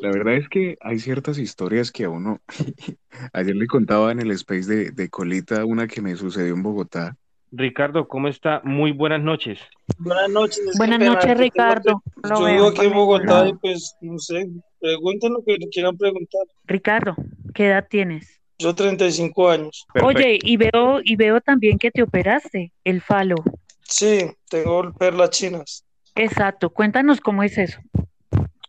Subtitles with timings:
[0.00, 2.40] La verdad es que hay ciertas historias que a uno,
[3.32, 7.16] ayer le contaba en el space de, de Colita una que me sucedió en Bogotá.
[7.50, 8.60] Ricardo, ¿cómo está?
[8.62, 9.58] Muy buenas noches.
[9.96, 10.60] Buenas noches.
[10.76, 12.02] Buenas noches, Ricardo.
[12.22, 14.48] Yo vivo aquí en Bogotá y pues, no sé,
[14.78, 16.42] pregunten lo que quieran preguntar.
[16.66, 17.16] Ricardo,
[17.54, 18.40] ¿qué edad tienes?
[18.58, 19.86] Yo 35 años.
[19.92, 20.18] Perfecto.
[20.18, 23.36] Oye, y veo, y veo también que te operaste, el falo.
[23.82, 25.84] Sí, tengo perlas chinas.
[26.14, 27.80] Exacto, cuéntanos cómo es eso.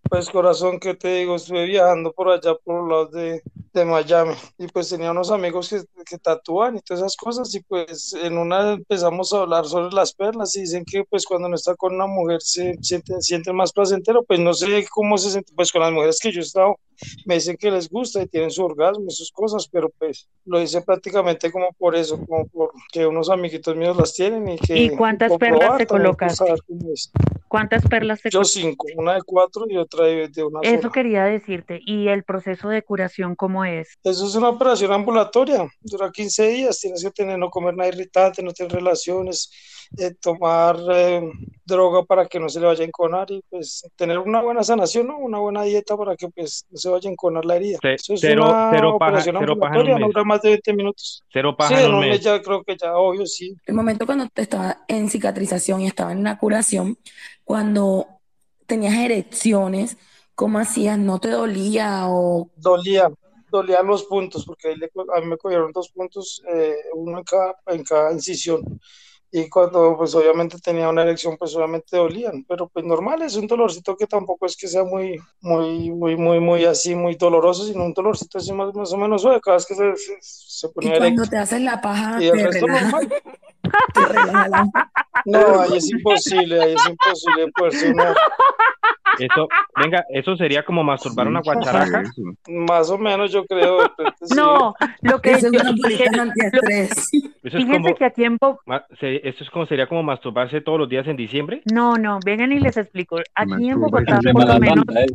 [0.10, 1.36] Pues corazón, ¿qué te digo?
[1.36, 5.70] Estuve viajando por allá por los lados de, de Miami y pues tenía unos amigos
[5.70, 9.94] que, que tatúan y todas esas cosas y pues en una empezamos a hablar sobre
[9.94, 13.54] las perlas y dicen que pues cuando uno está con una mujer se siente, siente
[13.54, 16.44] más placentero, pues no sé cómo se siente, pues con las mujeres que yo he
[16.44, 16.76] estado
[17.26, 20.62] me dicen que les gusta y tienen su orgasmo y sus cosas, pero pues lo
[20.62, 24.78] hice prácticamente como por eso, como por que unos amiguitos míos las tienen y que
[24.78, 26.46] ¿Y cuántas perlas te colocaste?
[27.48, 30.92] ¿Cuántas perlas te Yo cinco, una de cuatro y otra de, de una Eso sola.
[30.94, 31.80] quería decirte.
[31.86, 33.98] ¿Y el proceso de curación cómo es?
[34.04, 38.42] Eso es una operación ambulatoria, dura 15 días, tienes que tener, no comer nada irritante,
[38.44, 39.52] no tener relaciones,
[39.98, 41.22] eh, tomar eh,
[41.66, 45.08] droga para que no se le vaya a enconar y pues tener una buena sanación,
[45.08, 45.18] ¿no?
[45.18, 47.80] Una buena dieta para que pues no se vaya a enconar la herida.
[47.84, 50.14] Eso es cero- una cero operación cero paja ambulatoria, no mes.
[50.14, 51.24] dura más de 20 minutos.
[51.32, 52.22] Cero Sí, paja en en un un mes mes.
[52.22, 53.56] ya creo que ya, obvio, sí.
[53.66, 56.98] El momento cuando te estaba en cicatrización y estaba en una curación,
[57.44, 58.19] cuando
[58.70, 59.98] tenías erecciones,
[60.36, 60.98] ¿cómo hacías?
[60.98, 63.12] ¿No te dolía o Dolía,
[63.52, 67.84] dolían los puntos, porque a mí me cogieron dos puntos, eh, uno en cada, en
[67.84, 68.62] cada incisión.
[69.32, 73.46] Y cuando pues obviamente tenía una erección, pues obviamente dolían, pero pues normal, es un
[73.46, 77.86] dolorcito que tampoco es que sea muy, muy, muy, muy, muy así, muy doloroso, sino
[77.86, 80.72] un dolorcito así más, más o menos suave, cada vez que se, se, se y
[80.72, 81.30] ponía cuando erecto.
[81.30, 83.14] te haces la paja Y el te resto relaja, normal.
[83.94, 84.70] te relaja la-
[85.26, 88.04] No, ahí es imposible, ahí es imposible poderse uno,
[89.20, 92.04] Eso, venga, eso sería como masturbar una Sí, guacharaca.
[92.48, 93.80] más o menos yo creo,
[94.24, 94.34] sí.
[94.36, 99.44] No, lo que es yo, una que- lo- fíjense como, que Bo- ma- se- eso
[99.44, 101.62] es como sería como masturbarse todos los días en diciembre.
[101.72, 103.20] no, no, vengan y les explico.
[103.36, 105.06] Aquí en Bogotá, por lo menos, eh.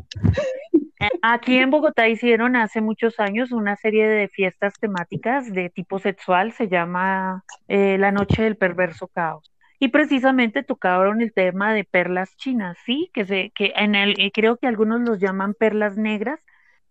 [1.01, 5.99] eh, aquí en Bogotá hicieron hace muchos años una serie de fiestas temáticas de tipo
[5.99, 9.51] sexual, se llama eh, La Noche del Perverso Caos.
[9.79, 13.11] Y precisamente tocaron el tema de perlas chinas, ¿sí?
[13.13, 16.41] Que se, que en el, y creo que algunos los llaman perlas negras,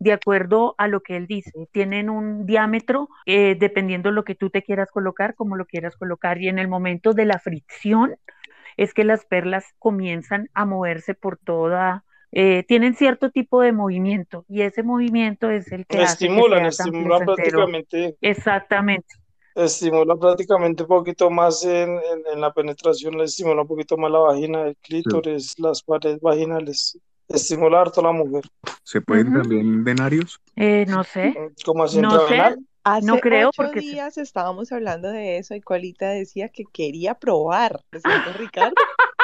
[0.03, 1.52] de acuerdo a lo que él dice.
[1.72, 6.41] Tienen un diámetro, eh, dependiendo lo que tú te quieras colocar, como lo quieras colocar.
[6.41, 8.16] Y en el momento de la fricción,
[8.78, 14.46] es que las perlas comienzan a moverse por toda, eh, tienen cierto tipo de movimiento
[14.50, 19.16] y ese movimiento es el que Estimulan, estimulan prácticamente Exactamente.
[19.56, 24.12] estimula prácticamente un poquito más en, en- en la penetración, le estimula un poquito más
[24.12, 26.97] la vagina, el clítoris, las paredes vaginales,
[27.28, 28.44] estimula harto a la mujer,
[28.84, 29.39] ¿Se pueden Ujú.
[29.39, 30.39] también denarios?
[30.56, 31.35] Eh, no sé,
[31.66, 32.56] como así no sé.
[32.85, 37.13] Hace no creo ocho porque días estábamos hablando de eso y Colita decía que quería
[37.16, 37.81] probar.
[37.97, 38.75] ¿Cierto, Ricardo?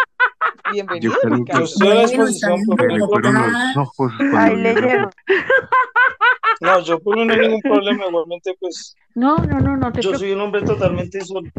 [0.65, 1.13] Yo Bienvenido,
[4.35, 5.09] a la llevo.
[6.61, 10.13] No, yo por no hay ningún problema, igualmente pues No, no, no, no te yo
[10.15, 11.49] soy un hombre totalmente solo,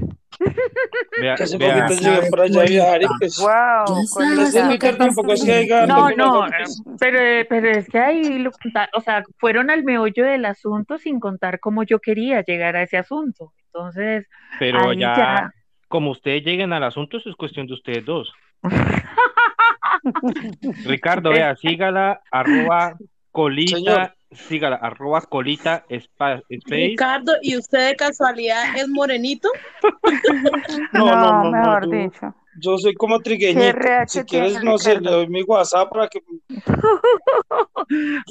[1.20, 5.32] Vea, que hace vea, poquito llegué por allá a viajar y pues Wow, sabes tampoco
[5.32, 8.50] es que haya No, no, pues, pero, pero es que ahí, lo
[8.94, 12.98] o sea, fueron al meollo del asunto sin contar cómo yo quería llegar a ese
[12.98, 13.52] asunto.
[13.66, 14.26] Entonces,
[14.58, 15.54] pero ahí ya, ya.
[15.88, 18.32] como ustedes lleguen al asunto, eso es cuestión de ustedes dos.
[20.84, 22.96] Ricardo, vea, sígala, arroba
[23.32, 24.14] colita, Señor.
[24.32, 26.86] sígala, arroba colita spa- space.
[26.88, 29.48] Ricardo, ¿y usted de casualidad es morenito?
[30.92, 32.34] no, no, no, no, mejor dicho.
[32.60, 36.08] Yo soy como trigueñito, RH si quieres, tiene no sé, le doy mi WhatsApp para
[36.08, 36.20] que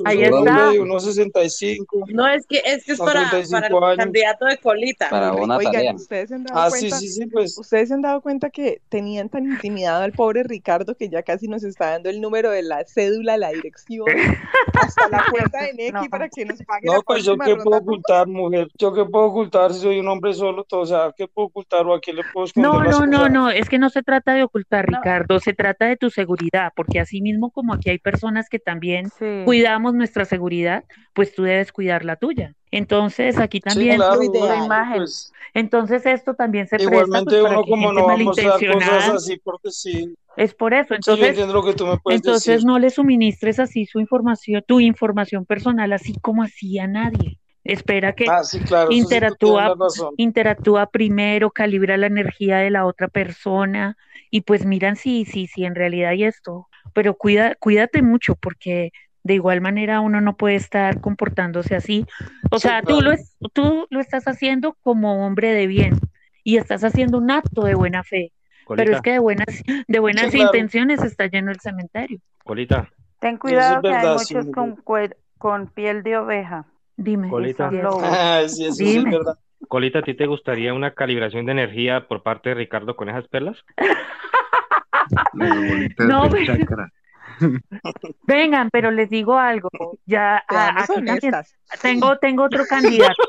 [0.05, 0.69] Ahí soy un hombre está.
[0.71, 3.97] de unos 65, No, es que es que es para, para 35 el años.
[3.97, 5.09] candidato de colita.
[5.09, 5.93] Para una Oigan, tarea.
[5.95, 6.97] ¿ustedes se han dado Ah, sí, cuenta?
[6.97, 10.95] sí, sí, pues ¿Ustedes se han dado cuenta que tenían tan intimidado al pobre Ricardo
[10.95, 14.05] que ya casi nos está dando el número de la cédula, la dirección,
[14.81, 16.09] hasta la cuenta de Nequi No.
[16.09, 17.63] para que nos pague No, la pues yo qué ronda?
[17.63, 18.67] puedo ocultar, mujer.
[18.77, 21.85] Yo qué puedo ocultar si soy un hombre solo, todo, o sea, qué puedo ocultar
[21.85, 24.18] o a quién le puedo esconder No, no, no, no, es que no se trata
[24.25, 24.97] de ocultar, No.
[24.97, 29.09] Ricardo, se trata de tu seguridad, porque así mismo como aquí hay personas que también
[29.17, 29.41] Sí.
[29.45, 30.83] cuidamos nuestra seguridad,
[31.13, 32.53] pues tú debes cuidar la tuya.
[32.71, 34.65] Entonces, aquí Sí, también, claro, Lo bueno, ideal.
[34.65, 34.97] imagen.
[34.97, 38.41] pues entonces esto también se presta igualmente pues, para que como gente no vamos a
[38.43, 40.89] dar cosas malintencionada, así porque sí, es por eso.
[40.89, 42.67] sí, Entonces, entiendo lo que tú me puedes entonces decir.
[42.67, 47.38] no le suministres así su información, tu información personal, así como así a nadie.
[47.71, 49.73] Espera que Ah, sí, claro, sí interactúa,
[50.17, 53.95] interactúa primero, calibra la energía de la otra persona
[54.31, 56.67] y pues miran si, si, si en realidad hay esto.
[56.93, 58.91] Pero cuida, cuídate mucho porque
[59.23, 62.05] De igual manera, uno no puede estar comportándose así.
[62.51, 65.93] O Sí, sea, tú lo, es- tú lo estás haciendo como hombre de bien
[66.43, 68.31] y estás haciendo un acto de buena fe.
[68.75, 69.45] Pero es que de buenas,
[69.87, 70.39] de buenas Sí, claro.
[70.41, 72.19] intenciones está lleno el cementerio.
[72.43, 72.89] colita,
[73.19, 74.49] Ten es cuidado que hay sí, muchos
[75.37, 76.65] con piel de oveja
[77.01, 77.29] Dime.
[77.29, 77.71] colita.
[78.03, 79.37] Ah, sí, eso sí es verdad.
[79.67, 83.27] colita, ¿a ti te gustaría una calibración de energía por parte de Ricardo con esas
[83.29, 83.57] perlas?
[85.33, 86.87] No, pero-.
[88.27, 89.69] Vengan, pero les digo algo.
[90.05, 91.55] Ya a- Seamos aquí también honestas.
[91.81, 93.23] tengo, tengo otro candidato.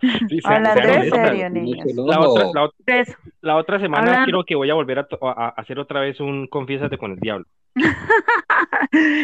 [0.00, 1.10] Sí, en honestas.
[1.10, 1.86] serio, niños.
[1.94, 5.04] La otra, la, ot- Ustedes- la otra semana Hablando- quiero que voy a volver a,
[5.06, 7.44] to- a- a hacer otra vez un Confiésate con el Diablo.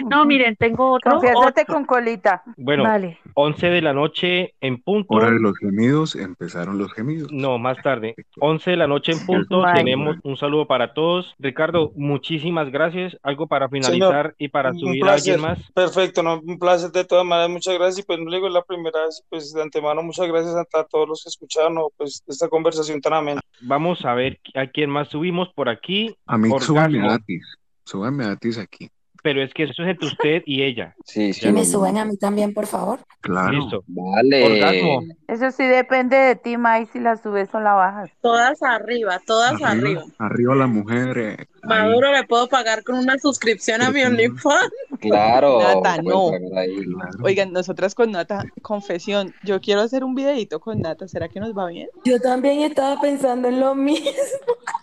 [0.08, 1.12] No, miren, tengo otro.
[1.12, 1.74] Confiésate otro.
[1.74, 2.42] con colita.
[2.56, 3.18] Bueno, Vale.
[3.34, 5.14] 11 de la noche en punto.
[5.14, 7.30] Hora de los gemidos, empezaron los gemidos.
[7.30, 8.14] No, más tarde.
[8.40, 9.60] 11 de la noche en punto.
[9.60, 9.78] Vale.
[9.78, 11.34] Tenemos un saludo para todos.
[11.38, 13.16] Ricardo, muchísimas gracias.
[13.22, 15.58] Algo para finalizar y para subir a alguien más.
[15.74, 17.98] Perfecto, no, un placer de todas maneras, muchas gracias.
[17.98, 20.84] Y pues no le digo es la primera vez, pues de antemano, muchas gracias a,
[20.84, 23.40] todos los que escucharon pues esta conversación tan amena.
[23.60, 26.14] Vamos a ver a quién más subimos por aquí.
[26.26, 27.44] A mí, súbame a Atis.
[27.84, 28.90] Súbame a Atis aquí.
[29.20, 30.94] Pero es que eso es entre usted y ella.
[30.98, 31.52] Y Sí, sí.
[31.52, 33.00] me suben a mí también, por favor.
[33.20, 33.50] Claro.
[33.50, 33.82] Listo.
[33.88, 34.44] Vale.
[34.46, 35.02] Orgasmo.
[35.26, 38.10] Eso sí depende de ti, Mai, si la subes o la bajas.
[38.22, 39.70] Todas arriba, todas arriba.
[39.70, 41.48] Arriba, arriba la mujer.
[41.64, 44.70] Maduro le puedo pagar con una suscripción a mi OnlyFans.
[45.00, 45.60] Claro.
[45.60, 46.58] Nata, puedes no.
[46.58, 46.76] ahí.
[46.84, 47.10] Claro.
[47.22, 51.56] Oigan, nosotras con Nata, confesión, yo quiero hacer un videito con Nata, ¿será que nos
[51.56, 51.88] va bien?
[52.04, 54.10] Yo también estaba pensando en lo mismo.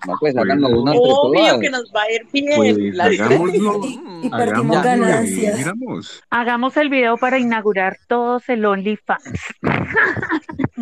[0.08, 2.54] No, pues háganlo Pues, uno entre Obvio que nos va a ir bien.
[2.56, 3.82] Pues Las hagámoslo.
[3.86, 5.58] Y, y partimos Hagámoslo y ganancias.
[5.58, 6.24] miramos.
[6.30, 9.24] Hagamos el video para inaugurar todos el OnlyFans.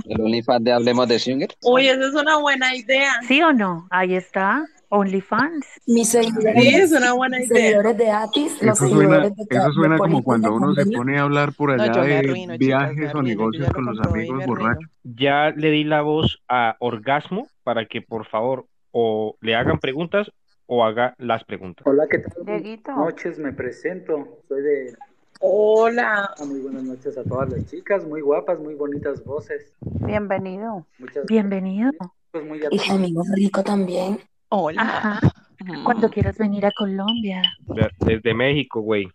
[0.05, 1.49] El OnlyFans de Hablemos de Singer.
[1.63, 3.13] Uy, esa es una buena idea.
[3.27, 3.87] ¿Sí o no?
[3.89, 4.65] Ahí está.
[4.93, 5.65] OnlyFans.
[5.87, 7.47] Mis Sí, seguidores, es una buena idea.
[7.47, 11.17] seguidores de Atis, los Eso suena, seguidores de, eso suena como cuando uno se pone
[11.17, 13.85] a hablar por No, allá me de arruino, chicas, viajes o arruino, negocios lo con
[13.85, 14.89] los amigos borrachos.
[15.03, 20.31] Ya le di la voz a Orgasmo para que por favor o le hagan preguntas
[20.67, 21.85] o haga las preguntas.
[21.87, 22.33] Hola, ¿qué tal?
[22.43, 22.91] Buenas Dieguito.
[22.91, 24.39] noches, me presento.
[24.47, 24.95] Soy de...
[25.41, 26.29] Hola.
[26.39, 29.73] Ah, Muy buenas noches a todas las chicas, muy guapas, muy bonitas voces.
[29.81, 30.85] Bienvenido.
[30.99, 31.91] Muchas Bienvenido.
[32.31, 34.19] pues muy Y Gemino Rico también.
[34.55, 34.81] Hola.
[34.83, 35.19] Ajá.
[35.65, 35.83] Mm.
[35.83, 37.41] Cuando quieras venir a Colombia.
[37.67, 39.07] De- Desde México, güey.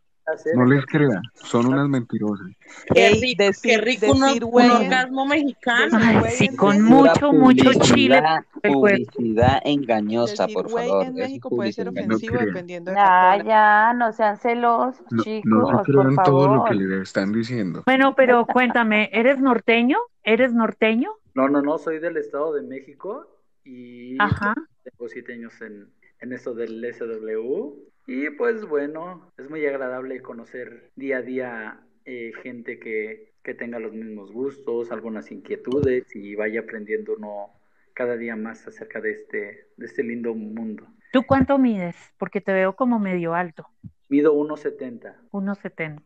[0.55, 2.49] No les crean, son unas mentirosas.
[2.93, 5.99] Qué rico, decir- qué rico un, decir un orgasmo mexicano.
[5.99, 8.21] Ay, güey sí, con mucho, mucho chile.
[8.63, 11.07] Publicidad, engañosa, Decir por güey favor.
[11.07, 12.47] en México puede ser ofensivo crean.
[12.47, 13.45] dependiendo de Ya, zona.
[13.45, 16.77] ya, no sean celosos, No, chicos, no se por crean todo lo que favor.
[16.77, 17.83] les están diciendo.
[17.87, 19.97] Bueno, pero cuéntame, ¿eres norteño?
[20.25, 21.11] ¿Eres norteño?
[21.35, 23.27] No, no, no, soy del Estado de México
[23.65, 24.55] y Ajá.
[24.91, 25.89] Tengo siete años en,
[26.21, 27.75] en esto del SW.
[28.07, 33.79] Y pues bueno, es muy agradable conocer día a día eh, gente que, que tenga
[33.79, 37.51] los mismos gustos, algunas inquietudes y vaya aprendiendo uno
[37.93, 40.87] cada día más acerca de este, de este lindo mundo.
[41.13, 41.97] ¿Tú cuánto mides?
[42.17, 43.67] Porque te veo como medio alto,
[44.09, 45.17] Mido 1,70.
[45.33, 46.03] 1.70.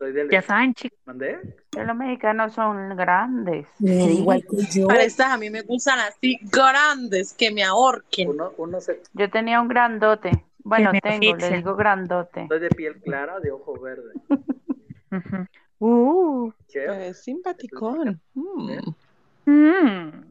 [0.00, 0.30] Soy del...
[0.30, 0.98] Ya saben, chicos.
[1.04, 1.38] ¿Mandé?
[1.70, 3.66] Que los mexicanos son grandes.
[3.80, 4.88] Igual que yo.
[4.88, 8.30] Para estas a mí me gustan así grandes, que me ahorquen.
[8.30, 10.42] Uno, uno se- Yo tenía un grandote.
[10.64, 12.48] Bueno, tengo, le digo grandote.
[12.48, 14.14] soy de piel clara, de ojo verde.
[15.82, 18.20] Uh, Pues simpaticón.
[18.34, 18.78] Mm.
[19.46, 19.52] Mm,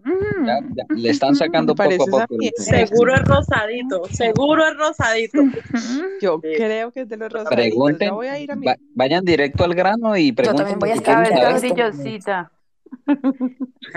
[0.05, 0.45] mm.
[0.45, 2.35] Ya- ya le están sacando Me poco a poco.
[2.57, 5.41] Seguro es rosadito, seguro es rosadito.
[6.21, 6.49] Yo Sí.
[6.55, 7.55] creo que es de los rosaditos.
[7.55, 8.65] Pregunten, Ya voy a ir a mi...
[8.65, 10.57] va- vayan directo al grano y pregunten.
[10.57, 11.27] también voy a estar.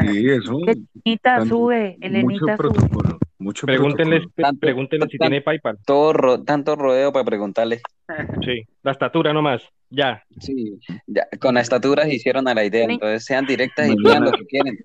[0.00, 0.58] Sí, eso.
[0.66, 3.18] Elenita Tanto- sube, Mucho sube.
[3.38, 3.66] Mucho.
[3.66, 5.78] Tanto- pregúntenle si tanto- tiene PayPal.
[5.84, 7.80] Todo ro- tanto rodeo para preguntarle.
[8.44, 9.62] Sí, la estatura nomás.
[9.94, 10.22] Ya.
[10.40, 14.46] Sí, ya, con estaturas hicieron a la idea, entonces sean directas y pidan lo que
[14.46, 14.78] quieren.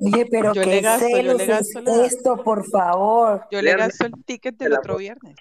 [0.00, 3.42] Oye, pero Yo qué gasto, yo celos le es la- esto, por favor.
[3.50, 5.36] Yo le gasto el ticket del otro viernes.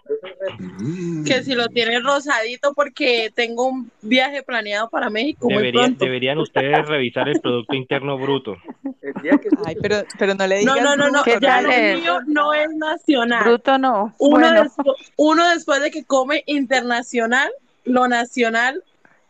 [0.60, 1.24] Mm.
[1.24, 6.06] Que si lo tiene rosadito porque tengo un viaje planeado para México muy Deberían, pronto.
[6.06, 8.58] deberían ustedes revisar el Producto Interno Bruto.
[9.02, 11.60] el que Ay, pero, pero no le No, digas no, no, no, bruto, ¿Qué ya
[11.62, 12.02] es?
[12.02, 13.44] mío no es nacional.
[13.46, 14.14] Bruto no.
[14.20, 14.72] Uno, Bueno,
[15.18, 17.50] uno después de que come internacional,
[17.86, 18.84] lo nacional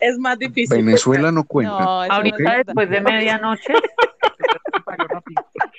[0.03, 0.77] es más difícil.
[0.83, 1.79] Venezuela no cuenta.
[1.79, 3.73] No, no Ahorita después de medianoche.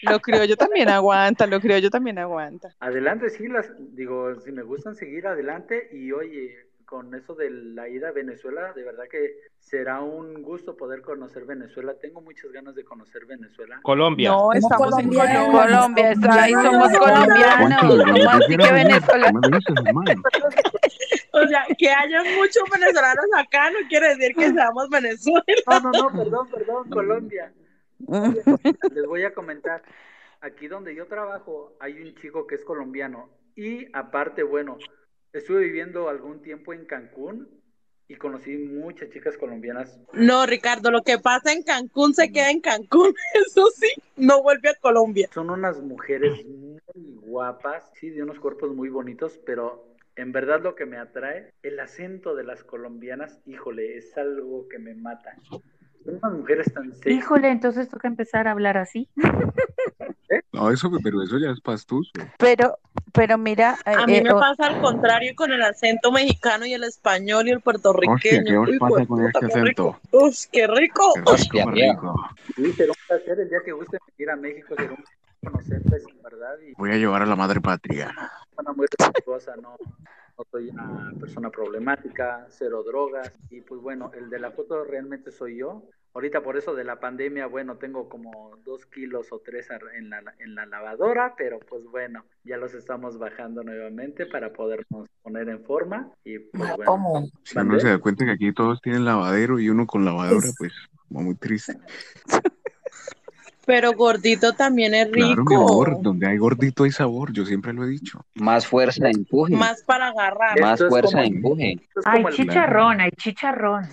[0.02, 2.74] Lo criollo también aguanta, lo criollo también aguanta.
[2.80, 6.54] Adelante, sí, las, digo, si me gustan seguir adelante y oye,
[6.84, 11.44] con eso de la ida a Venezuela, de verdad que será un gusto poder conocer
[11.46, 11.94] Venezuela.
[12.00, 13.80] Tengo muchas ganas de conocer Venezuela.
[13.82, 14.28] Colombia.
[14.30, 15.46] No, Somos estamos en colombianos.
[15.46, 15.76] Colombia.
[15.76, 17.80] Colombia, está ahí, somos Colombianos.
[17.80, 17.86] colombianos.
[17.88, 18.72] Juancho, ¿Cómo así ¿qué que?
[18.72, 19.32] Venezuela?
[21.34, 25.44] O sea, que haya muchos venezolanos acá no quiere decir que seamos Venezuela.
[25.66, 27.52] No, no, no, perdón, perdón, Colombia.
[28.94, 29.82] Les voy a comentar.
[30.40, 34.78] Aquí donde yo trabajo hay un chico que es colombiano y aparte, bueno,
[35.32, 37.48] estuve viviendo algún tiempo en Cancún
[38.06, 39.98] y conocí muchas chicas colombianas.
[40.12, 43.14] No, Ricardo, lo que pasa en Cancún se queda en Cancún.
[43.34, 45.28] Eso sí, no vuelve a Colombia.
[45.32, 46.80] Son unas mujeres muy
[47.22, 51.80] guapas, sí, de unos cuerpos muy bonitos, pero en verdad lo que me atrae, el
[51.80, 55.34] acento de las colombianas, híjole, es algo que me mata.
[56.04, 57.10] Son unas mujeres tan sexy.
[57.12, 59.08] Híjole, entonces toca empezar a hablar así.
[60.52, 62.10] No, eso, pero eso ya es pastuso.
[62.38, 62.78] Pero,
[63.12, 66.66] pero mira, eh, A mí eh, me o- pasa al contrario con el acento mexicano
[66.66, 68.62] y el español y el Hostia, ¿qué puertorriqueño.
[68.62, 69.56] os Uy, pasa con este qué rico.
[69.58, 70.00] acento?
[70.12, 71.12] Uf, qué rico.
[71.14, 72.14] Qué Hostia, rico.
[72.56, 76.04] Sí, será un placer el día que guste venir a México, será un placer conocerles,
[76.08, 78.14] en verdad, y Voy a llevar a la madre patria.
[78.58, 79.76] Una muy respetuosa, no,
[80.38, 85.30] no soy una persona problemática, cero drogas, y pues bueno, el de la foto realmente
[85.30, 85.84] soy yo.
[86.14, 90.22] Ahorita por eso de la pandemia, bueno, tengo como dos kilos o tres en la,
[90.38, 95.64] en la lavadora, pero pues bueno, ya los estamos bajando nuevamente para podernos poner en
[95.64, 96.84] forma y pues bueno.
[96.84, 97.26] ¿Cómo?
[97.42, 97.80] Si uno ¿Mandé?
[97.80, 100.72] se da cuenta que aquí todos tienen lavadero y uno con lavadora, pues,
[101.08, 101.76] como muy triste.
[103.66, 106.00] Pero gordito también es Claro, mi amor, rico.
[106.02, 108.20] donde hay gordito hay sabor, yo siempre lo he dicho.
[108.34, 109.56] Más fuerza, empuje.
[109.56, 110.60] Más para agarrar.
[110.60, 111.80] Más Esto fuerza, como- empuje.
[112.04, 113.84] Hay chicharrón, hay chicharrón.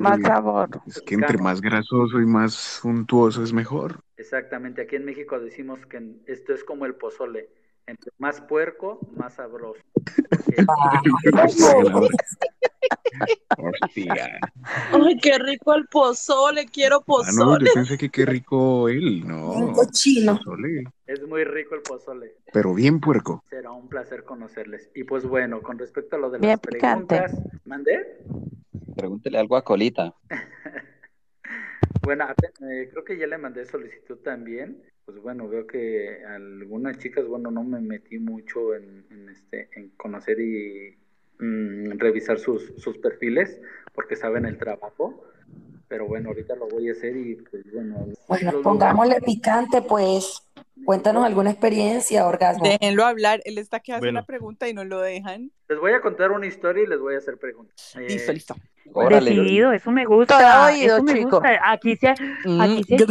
[0.00, 0.68] más sabor.
[0.86, 4.00] Es que entre más grasoso y más suntuoso es mejor.
[4.16, 7.50] Exactamente, aquí en México decimos que esto es como el pozole.
[7.86, 9.80] Entre más puerco, más sabroso.
[13.58, 14.38] Hostia.
[14.92, 17.66] Ay, qué rico el pozole, quiero Ah, no, pozole.
[17.66, 19.52] yo pensé que qué rico él, no.
[19.52, 20.36] Un cochino.
[20.38, 22.36] Pozole, Es muy rico el pozole.
[22.52, 23.44] Pero bien puerco.
[23.50, 24.90] Será un placer conocerles.
[24.94, 27.16] Y pues bueno, con respecto a lo de Bien las picante.
[27.16, 28.18] preguntas, ¿mandé?
[28.96, 30.14] Pregúntele algo a Colita.
[32.02, 32.24] Bueno,
[32.62, 34.82] eh, creo que ya le mandé solicitud también.
[35.04, 39.90] Pues bueno, veo que algunas chicas, bueno, no me metí mucho en, en este, en
[39.90, 40.96] conocer y
[41.40, 43.60] mm, revisar sus, sus perfiles,
[43.94, 45.24] porque saben el trabajo.
[45.88, 48.06] Pero bueno, ahorita lo voy a hacer y pues bueno.
[48.28, 50.46] Bueno, pongámosle picante, pues.
[50.84, 52.64] Cuéntanos alguna experiencia, orgasmo.
[52.64, 53.40] Déjenlo hablar.
[53.44, 54.20] Él está que hace Bueno.
[54.20, 55.50] una pregunta y no lo dejan.
[55.68, 57.94] Les voy a contar una historia y les voy a hacer preguntas.
[57.96, 58.54] Eh, Listo, listo.
[58.94, 59.30] Órale.
[59.30, 60.38] Decidido, eso me gusta.
[60.38, 61.30] Todo oído, eso me chico.
[61.32, 61.60] gusta.
[61.70, 63.06] Aquí sí hay, aquí Mm, chile.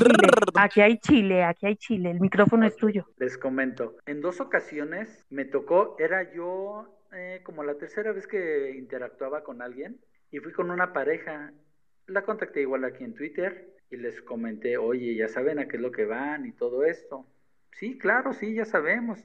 [0.56, 2.12] Aquí hay chile, aquí hay chile.
[2.12, 3.06] El micrófono es tuyo.
[3.18, 8.76] Les comento, en dos ocasiones me tocó, era yo eh, como la tercera vez que
[8.78, 10.00] interactuaba con alguien
[10.32, 11.52] y fui con una pareja.
[12.08, 15.82] La contacté igual aquí en Twitter y les comenté, oye, ya saben a qué es
[15.82, 17.26] lo que van y todo esto.
[17.72, 19.24] Sí, claro, sí, ya sabemos.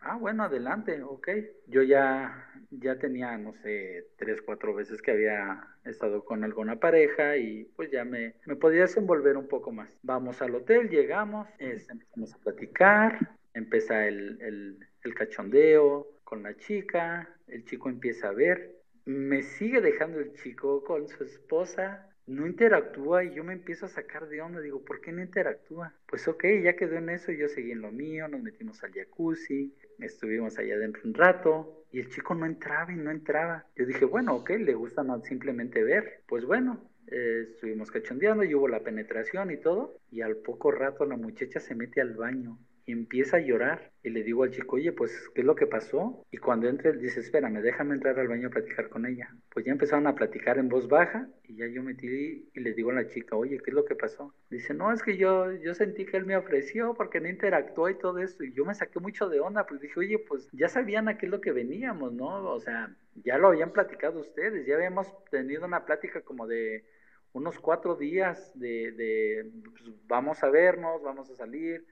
[0.00, 1.28] Ah, bueno, adelante, ok.
[1.66, 7.36] Yo ya, ya tenía, no sé, tres, cuatro veces que había estado con alguna pareja
[7.36, 9.90] y pues ya me, me podía desenvolver un poco más.
[10.02, 17.28] Vamos al hotel, llegamos, este, empezamos a platicar, empieza el, el cachondeo con la chica,
[17.46, 23.22] el chico empieza a ver, me sigue dejando el chico con su esposa, no interactúa
[23.22, 25.94] y yo me empiezo a sacar de onda, digo, ¿por qué no interactúa?
[26.08, 29.72] Pues ok, ya quedó en eso, yo seguí en lo mío, nos metimos al jacuzzi,
[30.00, 33.64] estuvimos allá adentro un rato y el chico no entraba y no entraba.
[33.76, 36.24] Yo dije, bueno, ok, le gusta no simplemente ver.
[36.26, 41.04] Pues bueno, eh, estuvimos cachondeando y hubo la penetración y todo y al poco rato
[41.04, 42.58] la muchacha se mete al baño
[42.92, 46.24] empieza a llorar y le digo al chico, oye, pues, ¿qué es lo que pasó?
[46.30, 49.34] Y cuando entra él dice, espérame, déjame entrar al baño a platicar con ella.
[49.52, 52.90] Pues ya empezaron a platicar en voz baja y ya yo metí y le digo
[52.90, 54.32] a la chica, oye, ¿qué es lo que pasó?
[54.50, 57.98] Dice, no, es que yo, yo sentí que él me ofreció porque no interactuó y
[57.98, 61.08] todo esto y yo me saqué mucho de onda, pues dije, oye, pues ya sabían
[61.08, 62.44] a qué es lo que veníamos, ¿no?
[62.52, 66.84] O sea, ya lo habían platicado ustedes, ya habíamos tenido una plática como de
[67.32, 71.84] unos cuatro días de, de pues, vamos a vernos, vamos a salir,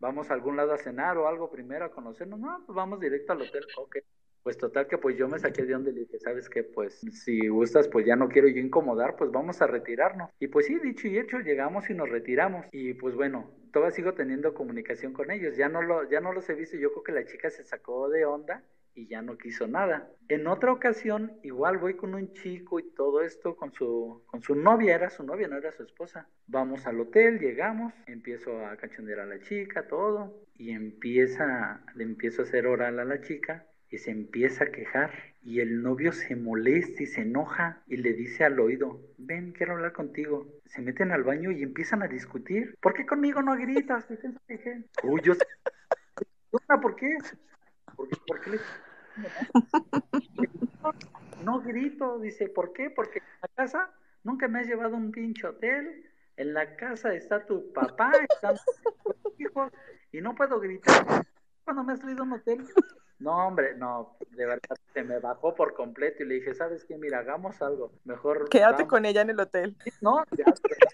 [0.00, 3.32] vamos a algún lado a cenar o algo primero a conocernos, no, pues vamos directo
[3.32, 3.96] al hotel, ok.
[4.42, 7.48] Pues total que pues yo me saqué de donde le dije, sabes qué, pues si
[7.48, 10.30] gustas, pues ya no quiero yo incomodar, pues vamos a retirarnos.
[10.38, 12.64] Y pues sí, dicho y hecho, llegamos y nos retiramos.
[12.72, 16.48] Y pues bueno, todavía sigo teniendo comunicación con ellos, ya no, lo, ya no los
[16.48, 18.64] he visto, yo creo que la chica se sacó de onda
[18.98, 20.10] y ya no quiso nada.
[20.28, 24.56] En otra ocasión, igual voy con un chico y todo esto con su, con su
[24.56, 26.26] novia, era su novia, no era su esposa.
[26.48, 32.42] Vamos al hotel, llegamos, empiezo a cachondear a la chica, todo, y empieza, le empiezo
[32.42, 35.12] a hacer oral a la chica y se empieza a quejar
[35.42, 39.74] y el novio se molesta y se enoja y le dice al oído, ven, quiero
[39.74, 40.48] hablar contigo.
[40.66, 42.74] Se meten al baño y empiezan a discutir.
[42.82, 44.06] ¿Por qué conmigo no gritas?
[45.04, 45.34] Uy, yo...
[46.82, 47.16] ¿Por qué?
[47.96, 48.58] ¿Por qué, por qué le-
[51.44, 52.90] No grito, dice, ¿por qué?
[52.90, 53.90] Porque en la casa
[54.24, 56.04] nunca me has llevado a un pinche hotel.
[56.36, 59.72] En la casa está tu papá, están tus hijos,
[60.12, 61.26] y no puedo gritar.
[61.64, 62.64] Cuando me has traído a un hotel,
[63.18, 66.96] no, hombre, no, de verdad, se me bajó por completo y le dije, ¿sabes qué?
[66.96, 67.92] Mira, hagamos algo.
[68.04, 68.48] Mejor.
[68.48, 68.88] Quédate vamos".
[68.88, 69.76] con ella en el hotel.
[70.00, 70.44] No, ya,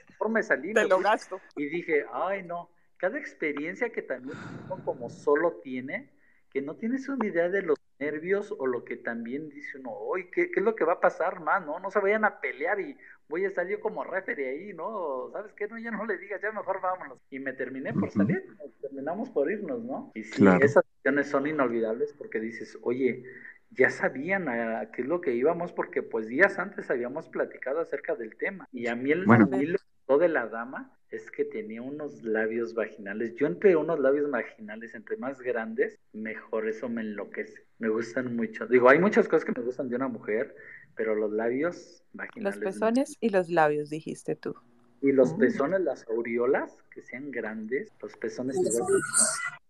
[0.09, 0.73] mejor me salí.
[0.73, 1.05] Te me lo fui.
[1.05, 1.41] gasto.
[1.57, 2.71] Y dije, ay, no.
[2.97, 6.11] Cada experiencia que también uno como solo tiene,
[6.51, 10.31] que no tienes una idea de los nervios o lo que también dice uno, hoy,
[10.31, 11.65] ¿qué, ¿qué es lo que va a pasar más?
[11.65, 12.97] No, no se vayan a pelear y
[13.29, 15.31] voy a estar yo como referee ahí, ¿no?
[15.33, 15.67] ¿Sabes qué?
[15.69, 17.19] No, ya no le digas, ya mejor vámonos.
[17.31, 18.45] Y me terminé por salir,
[18.81, 20.13] terminamos por irnos, ¿no?
[20.15, 20.65] Y sí, Claro.
[20.65, 23.25] esas acciones son inolvidables porque dices, oye,
[23.71, 28.15] ya sabían a qué es lo que íbamos porque pues días antes habíamos platicado acerca
[28.15, 28.69] del tema.
[28.73, 29.47] Y a mí el Bueno.
[29.47, 33.35] de la dama es que tenía unos labios vaginales.
[33.37, 36.69] Yo entre unos labios vaginales, entre más grandes, mejor.
[36.69, 37.65] Eso me enloquece.
[37.79, 38.67] Me gustan mucho.
[38.67, 40.55] Digo, hay muchas cosas que me gustan de una mujer,
[40.97, 41.77] pero los labios
[42.13, 42.59] Los vaginales.
[42.59, 44.55] me- pezones y los labios, dijiste tú.
[45.03, 47.93] Y los pezones, las aureolas, que sean grandes.
[48.01, 48.57] Los pezones.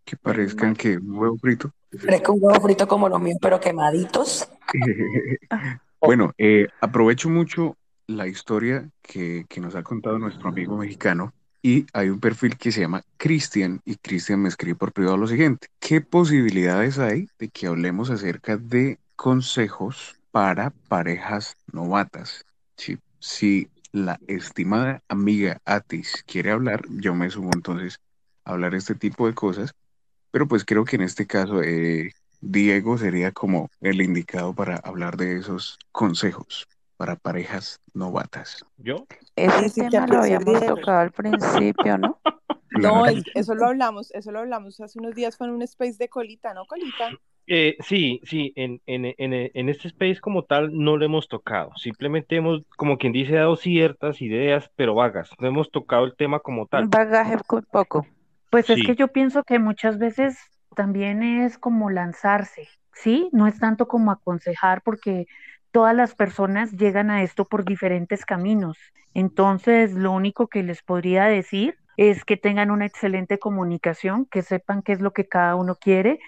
[0.05, 1.73] Que parezcan que un huevo frito.
[2.05, 4.49] Parezca un huevo frito como los míos, pero quemaditos.
[6.01, 11.33] Bueno, eh, aprovecho mucho la historia que, que nos ha contado nuestro amigo mexicano
[11.63, 15.27] y hay un perfil que se llama Cristian y Cristian me escribe por privado lo
[15.27, 15.69] siguiente.
[15.81, 22.45] ¿Qué posibilidades hay de que hablemos acerca de consejos para parejas novatas?
[22.77, 27.99] Si, si la estimada amiga Atis quiere hablar, yo me sumo entonces
[28.45, 29.75] a hablar este tipo de cosas,
[30.31, 35.17] pero pues creo que en este caso eh, Diego sería como el indicado para hablar
[35.17, 38.65] de esos consejos para parejas novatas.
[38.79, 38.97] ¿Yo?
[39.37, 42.19] Ese sí, que tema lo habíamos tocado al principio, ¿no?
[42.71, 45.97] No, es- eso lo hablamos, eso lo hablamos hace unos días fue en un space
[45.99, 47.11] de colita, ¿no, colita?
[47.47, 51.73] Eh, sí, sí, en, en, en, en este space como tal no lo hemos tocado.
[51.77, 55.31] Simplemente hemos, como quien dice, dado ciertas ideas, pero vagas.
[55.39, 56.87] No hemos tocado el tema como Un tal.
[56.87, 58.07] bagaje co- poco.
[58.51, 60.39] Pues es que yo pienso que muchas veces
[60.75, 63.29] también es como lanzarse, ¿sí?
[63.33, 65.27] No es tanto como aconsejar porque
[65.75, 68.79] todas las personas llegan a esto por diferentes caminos.
[69.13, 74.83] Entonces, lo único que les podría decir es que tengan una excelente comunicación, que sepan
[74.83, 76.21] qué es lo que cada uno quiere,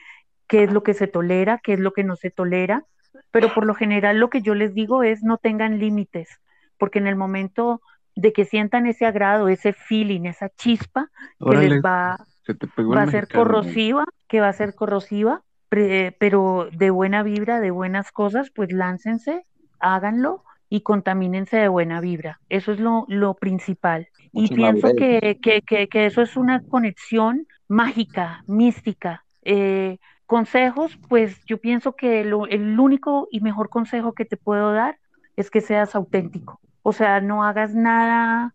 [0.48, 2.86] qué es lo que se tolera, qué es lo que no se tolera,
[3.30, 6.40] pero por lo general lo que yo les digo es no tengan límites,
[6.76, 7.80] porque en el momento
[8.16, 13.22] de que sientan ese agrado, ese feeling, esa chispa, que les va, va a ser
[13.22, 18.72] mexicano, corrosiva, que va a ser corrosiva, pero de buena vibra, de buenas cosas, pues
[18.72, 19.46] láncense,
[19.78, 22.40] háganlo y contamínense de buena vibra.
[22.48, 24.08] Eso es lo, lo principal.
[24.32, 29.24] Y pienso que, que, que, que eso es una conexión mágica, mística.
[29.42, 34.72] Eh, consejos, pues yo pienso que lo- el único y mejor consejo que te puedo
[34.72, 34.98] dar
[35.36, 36.60] es que seas auténtico.
[36.82, 38.54] O sea, no hagas nada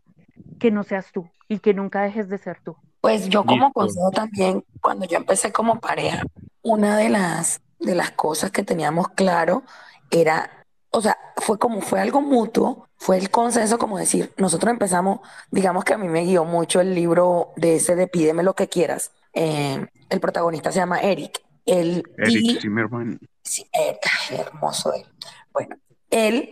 [0.60, 2.78] que no seas tú y que nunca dejes de ser tú.
[3.02, 6.24] Pues yo como consejo también, cuando yo empecé como pareja,
[6.62, 9.64] una de las, de las cosas que teníamos claro
[10.10, 15.20] era, o sea, fue como, fue algo mutuo, fue el consenso como decir, nosotros empezamos,
[15.50, 18.68] digamos que a mí me guió mucho el libro de ese de Pídeme lo que
[18.68, 19.12] quieras.
[19.34, 21.42] Eh, el protagonista se llama Eric.
[21.66, 23.20] Él Eric Zimmerman.
[23.44, 25.06] sí, Eric, hermoso él.
[25.54, 25.76] Bueno,
[26.10, 26.52] él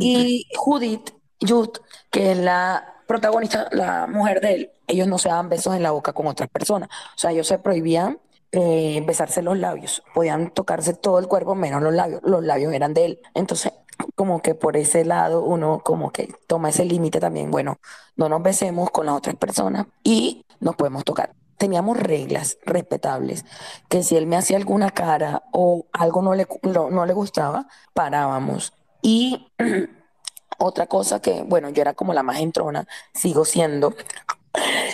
[0.00, 1.70] y Judith, Jud,
[2.10, 5.90] que es la protagonista, la mujer de él, ellos no se daban besos en la
[5.90, 6.88] boca con otras personas.
[6.88, 8.18] O sea, ellos se prohibían
[8.52, 10.02] eh, besarse los labios.
[10.14, 12.20] Podían tocarse todo el cuerpo menos los labios.
[12.24, 13.20] Los labios eran de él.
[13.34, 13.72] Entonces,
[14.14, 17.50] como que por ese lado uno como que toma ese límite también.
[17.50, 17.78] Bueno,
[18.16, 21.34] no nos besemos con las otras personas y nos podemos tocar.
[21.58, 23.44] Teníamos reglas respetables,
[23.88, 27.66] que si él me hacía alguna cara o algo no le, no, no le gustaba,
[27.92, 28.72] parábamos.
[29.02, 29.52] Y
[30.58, 33.94] otra cosa que, bueno, yo era como la más entrona, sigo siendo,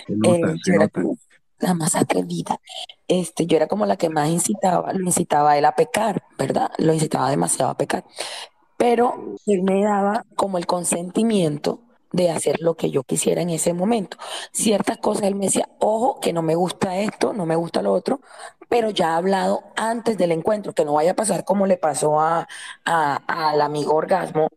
[0.06, 0.88] Se eh, nota, se yo era nota.
[0.88, 1.18] como
[1.60, 2.60] la más atrevida.
[3.08, 6.70] Este, yo era como la que más incitaba, lo incitaba a él a pecar, ¿verdad?
[6.78, 8.04] Lo incitaba demasiado a pecar.
[8.76, 11.80] Pero él me daba como el consentimiento
[12.12, 14.16] de hacer lo que yo quisiera en ese momento.
[14.52, 17.92] Ciertas cosas él me decía, ojo, que no me gusta esto, no me gusta lo
[17.92, 18.20] otro,
[18.68, 22.20] pero ya ha hablado antes del encuentro, que no vaya a pasar como le pasó
[22.20, 22.48] a,
[22.84, 24.48] a- al amigo Orgasmo,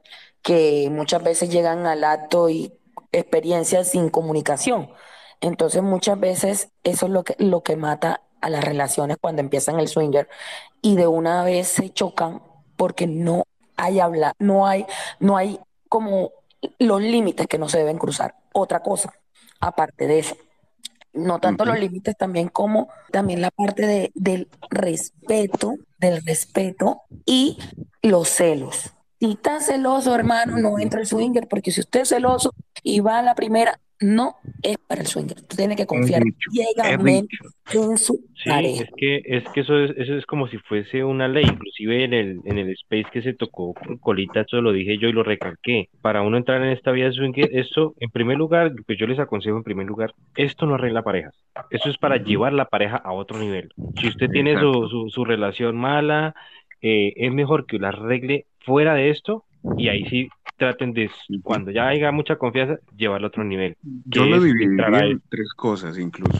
[0.41, 2.73] que muchas veces llegan al acto y
[3.11, 4.89] experiencias sin comunicación.
[5.41, 9.79] Entonces muchas veces eso es lo que, lo que mata a las relaciones cuando empiezan
[9.79, 10.29] el swinger
[10.81, 12.41] y de una vez se chocan
[12.75, 13.43] porque no
[13.75, 14.85] hay habla, no hay,
[15.19, 16.31] no hay como
[16.77, 18.35] los límites que no se deben cruzar.
[18.53, 19.13] Otra cosa,
[19.59, 20.35] aparte de eso,
[21.13, 27.57] no tanto los límites también como también la parte de, del respeto del respeto y
[28.01, 28.93] los celos.
[29.19, 33.19] Si está celoso, hermano, no entra el swinger, porque si usted es celoso y va
[33.19, 35.37] a la primera, no es para el swinger.
[35.37, 37.35] Usted tiene que confiar ciegamente
[37.73, 38.83] en su Sí, pareja.
[38.83, 42.13] es que, es que eso es, eso es como si fuese una ley, inclusive en
[42.13, 45.23] el, en el space que se tocó con Colita, eso lo dije yo y lo
[45.23, 45.89] recalqué.
[46.01, 49.57] Para uno entrar en esta vida swinger, esto, en primer lugar, pues yo les aconsejo
[49.57, 51.35] en primer lugar, esto no arregla parejas.
[51.69, 53.69] Eso es para llevar la pareja a otro nivel.
[53.99, 56.33] Si usted tiene su, su relación mala,
[56.81, 59.43] eh, es mejor que la arregle fuera de esto
[59.77, 61.09] y ahí sí traten de,
[61.41, 63.75] cuando ya haya mucha confianza, llevarlo a otro nivel.
[64.05, 66.37] Yo lo dividiría en tres cosas incluso.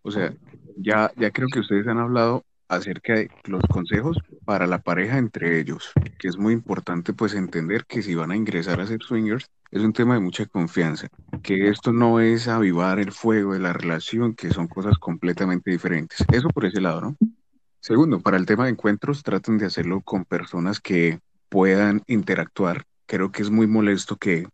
[0.00, 0.32] O sea,
[0.78, 5.60] ya, ya creo que ustedes han hablado acerca de los consejos para la pareja entre
[5.60, 9.50] ellos, que es muy importante pues entender que si van a ingresar a ser swingers
[9.70, 11.08] es un tema de mucha confianza,
[11.42, 16.24] que esto no es avivar el fuego de la relación, que son cosas completamente diferentes.
[16.32, 17.16] Eso por ese lado, ¿no?
[17.80, 22.84] Segundo, para el tema de encuentros, traten de hacerlo con personas que puedan interactuar.
[23.06, 24.46] Creo que es muy molesto que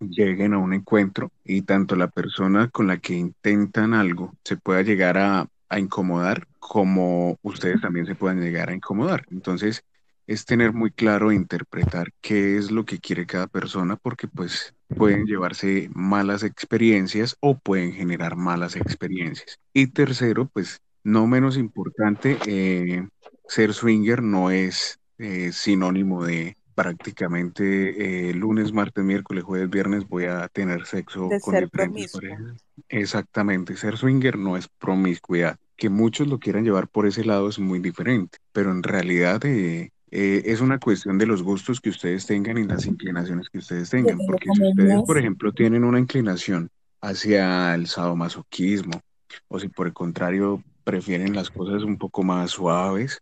[0.00, 4.82] lleguen a un encuentro y tanto la persona con la que intentan algo se pueda
[4.82, 9.24] llegar a, incomodar como ustedes también se puedan llegar a incomodar.
[9.32, 9.82] Entonces,
[10.28, 14.72] es tener muy claro e interpretar qué es lo que quiere cada persona porque pues
[14.96, 19.58] pueden llevarse malas experiencias o pueden generar malas experiencias.
[19.72, 23.06] Y tercero, pues no menos importante, eh,
[23.48, 30.24] ser swinger no es eh, sinónimo de prácticamente eh, lunes, martes, miércoles, jueves, viernes voy
[30.24, 32.64] a tener sexo De con ser diferentes parejas.
[32.88, 35.58] Exactamente, ser swinger no es promiscuidad.
[35.76, 39.90] Que muchos lo quieran llevar por ese lado es muy diferente, pero en realidad eh,
[40.10, 43.90] eh, es una cuestión de los gustos que ustedes tengan y las inclinaciones que ustedes
[43.90, 49.00] tengan, porque si ustedes, por ejemplo, tienen una inclinación hacia el sadomasoquismo,
[49.48, 53.18] o si por el contrario prefieren las cosas un poco más suaves,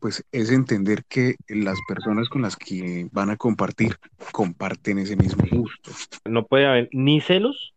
[0.00, 3.96] pues es entender que las personas con las que van a compartir
[4.32, 5.90] comparten ese mismo gusto.
[6.24, 7.74] No puede haber ni celos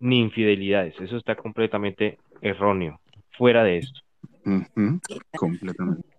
[0.00, 0.94] ni infidelidades.
[1.00, 3.00] Eso está completamente erróneo.
[3.36, 4.00] Fuera de esto.
[5.36, 6.11] Completamente.